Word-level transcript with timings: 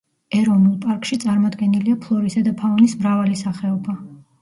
ეროვნულ 0.37 0.79
პარკში 0.85 1.17
წარმოდგენილია 1.25 2.01
ფლორისა 2.07 2.45
და 2.51 2.57
ფაუნის 2.65 3.01
მრავალი 3.05 3.43
სახეობა. 3.47 4.01